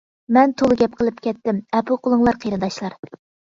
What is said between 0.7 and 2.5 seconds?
گەپ قىلىپ كەتتىم، ئەپۇ قىلىڭلار